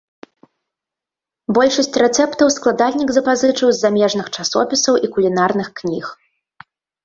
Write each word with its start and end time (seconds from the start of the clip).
Большасць 1.57 1.99
рэцэптаў 2.03 2.47
складальнік 2.57 3.09
запазычыў 3.19 3.69
з 3.75 3.79
замежных 3.83 4.25
часопісаў 4.39 4.93
і 5.05 5.15
кулінарных 5.15 5.67
кніг. 5.83 6.05